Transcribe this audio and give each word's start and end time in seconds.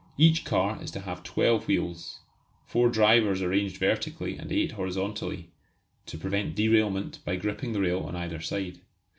Each 0.17 0.43
car 0.43 0.81
is 0.81 0.89
to 0.97 1.01
have 1.01 1.21
twelve 1.21 1.67
wheels, 1.67 2.21
four 2.65 2.89
drivers 2.89 3.43
arranged 3.43 3.77
vertically 3.77 4.35
and 4.35 4.51
eight 4.51 4.71
horizontally, 4.71 5.51
to 6.07 6.17
prevent 6.17 6.55
derailment 6.55 7.19
by 7.23 7.35
gripping 7.35 7.73
the 7.73 7.81
rail 7.81 7.99
on 7.99 8.15
either 8.15 8.39
side. 8.41 8.79